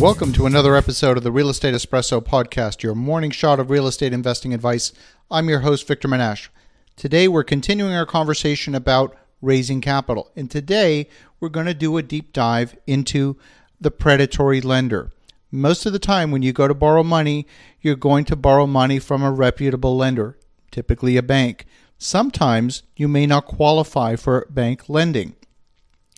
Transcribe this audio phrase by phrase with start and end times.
[0.00, 3.86] Welcome to another episode of the Real Estate Espresso podcast, your morning shot of real
[3.86, 4.94] estate investing advice.
[5.30, 6.48] I'm your host, Victor Menasce.
[6.96, 10.30] Today, we're continuing our conversation about raising capital.
[10.34, 11.06] And today,
[11.38, 13.36] we're going to do a deep dive into
[13.78, 15.12] the predatory lender.
[15.50, 17.46] Most of the time, when you go to borrow money,
[17.82, 20.38] you're going to borrow money from a reputable lender,
[20.70, 21.66] typically a bank.
[21.98, 25.36] Sometimes you may not qualify for bank lending.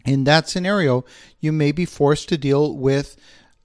[0.04, 1.04] In that scenario,
[1.40, 3.16] you may be forced to deal with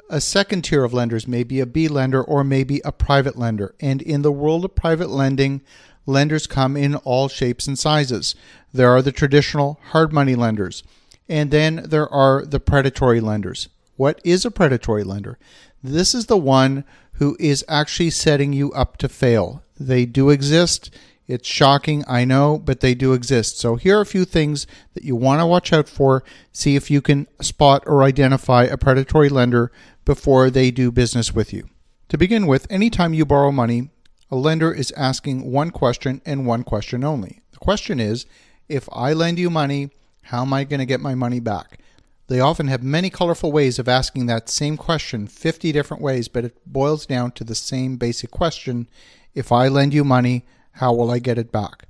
[0.09, 3.75] a second tier of lenders, may be a B lender or maybe a private lender.
[3.79, 5.61] And in the world of private lending,
[6.05, 8.35] lenders come in all shapes and sizes.
[8.73, 10.83] There are the traditional hard money lenders,
[11.27, 13.69] and then there are the predatory lenders.
[13.95, 15.37] What is a predatory lender?
[15.83, 19.63] This is the one who is actually setting you up to fail.
[19.79, 20.91] They do exist.
[21.27, 23.59] It's shocking, I know, but they do exist.
[23.59, 26.23] So here are a few things that you want to watch out for.
[26.53, 29.71] See if you can spot or identify a predatory lender
[30.05, 31.67] before they do business with you.
[32.09, 33.89] To begin with, anytime you borrow money,
[34.31, 37.41] a lender is asking one question and one question only.
[37.51, 38.25] The question is
[38.69, 39.91] if I lend you money,
[40.23, 41.79] how am I going to get my money back?
[42.27, 46.43] They often have many colorful ways of asking that same question, 50 different ways, but
[46.43, 48.87] it boils down to the same basic question
[49.33, 50.45] if I lend you money,
[50.77, 51.85] how will I get it back?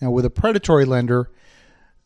[0.00, 1.30] Now, with a predatory lender,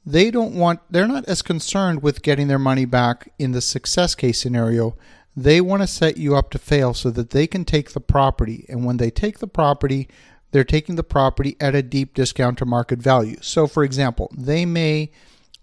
[0.05, 4.15] they don't want, they're not as concerned with getting their money back in the success
[4.15, 4.97] case scenario.
[5.37, 8.67] They want to set you up to fail so that they can take the property.
[8.69, 10.09] And when they take the property,
[10.51, 13.37] they're taking the property at a deep discount to market value.
[13.41, 15.11] So, for example, they may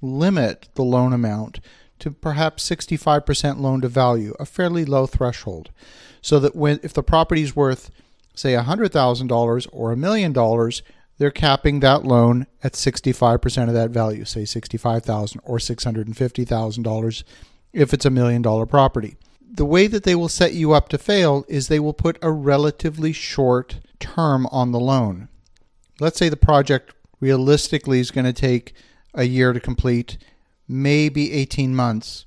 [0.02, 1.59] limit the loan amount
[2.00, 5.70] to perhaps 65% loan to value, a fairly low threshold.
[6.22, 7.92] So that when if the property is worth
[8.40, 10.82] say $100,000 or a million dollars,
[11.18, 17.23] they're capping that loan at 65% of that value, say 65,000 or $650,000
[17.73, 19.17] if it's a million dollar property.
[19.52, 22.32] The way that they will set you up to fail is they will put a
[22.32, 25.27] relatively short term on the loan.
[26.00, 28.73] Let's say the project realistically is going to take
[29.14, 30.17] a year to complete,
[30.67, 32.26] maybe 18 months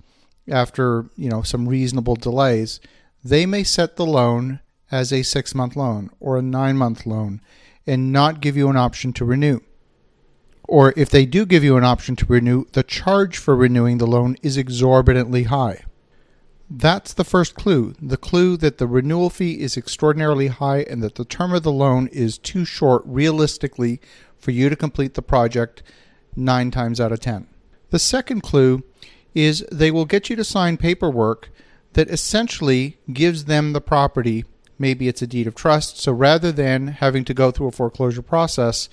[0.49, 2.81] after, you know, some reasonable delays.
[3.25, 4.61] They may set the loan
[4.93, 7.41] as a 6-month loan or a 9-month loan
[7.87, 9.59] and not give you an option to renew.
[10.69, 14.07] Or if they do give you an option to renew, the charge for renewing the
[14.07, 15.85] loan is exorbitantly high.
[16.71, 17.95] That's the first clue.
[18.01, 21.73] The clue that the renewal fee is extraordinarily high and that the term of the
[21.73, 24.01] loan is too short realistically
[24.39, 25.83] for you to complete the project
[26.37, 27.49] nine times out of ten.
[27.91, 28.85] The second clue
[29.35, 31.51] is they will get you to sign paperwork
[31.93, 34.47] that essentially gives them the property.
[34.83, 36.01] Maybe it's a deed of trust.
[36.01, 38.89] So rather than having to go through a foreclosure process,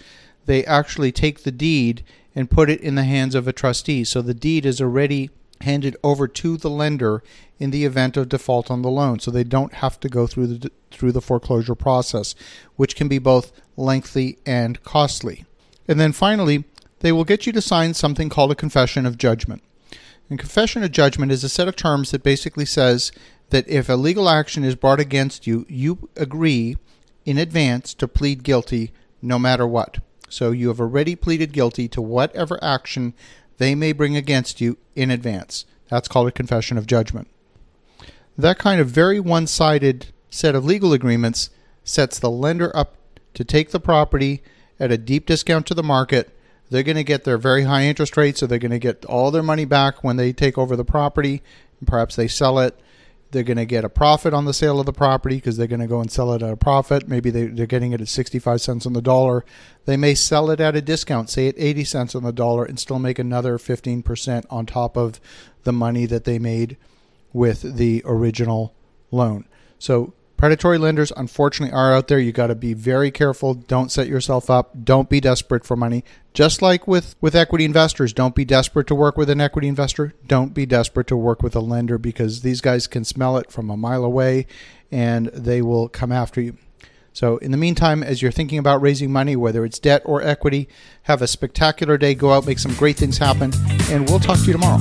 [0.46, 2.04] they actually take the deed
[2.36, 4.04] and put it in the hands of a trustee.
[4.04, 7.24] So the deed is already handed over to the lender
[7.58, 10.46] in the event of default on the loan so they don't have to go through
[10.46, 12.36] the through the foreclosure process
[12.78, 15.44] which can be both lengthy and costly
[15.88, 16.64] and then finally
[17.02, 19.62] they will get you to sign something called a confession of judgment
[20.30, 23.12] and confession of judgment is a set of terms that basically says
[23.50, 26.78] that if a legal action is brought against you you agree
[27.26, 30.00] in advance to plead guilty no matter what
[30.30, 33.14] so you have already pleaded guilty to whatever action
[33.58, 35.66] they may bring against you in advance.
[35.90, 37.28] That's called a confession of judgment.
[38.38, 41.50] That kind of very one sided set of legal agreements
[41.84, 42.96] sets the lender up
[43.34, 44.42] to take the property
[44.80, 46.34] at a deep discount to the market.
[46.70, 49.32] They're going to get their very high interest rates, so they're going to get all
[49.32, 51.42] their money back when they take over the property.
[51.80, 52.80] And perhaps they sell it
[53.32, 55.80] they're going to get a profit on the sale of the property because they're going
[55.80, 57.08] to go and sell it at a profit.
[57.08, 59.46] Maybe they, they're getting it at 65 cents on the dollar.
[59.86, 62.80] They may sell it at a discount, say at 80 cents on the dollar, and
[62.80, 65.20] still make another 15% on top of
[65.64, 66.78] the money that they made
[67.32, 68.74] with the original
[69.12, 69.46] loan.
[69.78, 74.08] So predatory lenders unfortunately are out there you got to be very careful don't set
[74.08, 76.02] yourself up don't be desperate for money
[76.40, 80.14] just like with with equity investors don't be desperate to work with an equity investor.
[80.26, 83.70] Don't be desperate to work with a lender because these guys can smell it from
[83.70, 84.48] a mile away
[84.90, 86.56] and they will come after you.
[87.12, 90.70] So in the meantime as you're thinking about raising money whether it's debt or equity
[91.04, 92.16] have a spectacular day.
[92.16, 93.52] Go out make some great things happen
[93.90, 94.80] and we'll talk to you tomorrow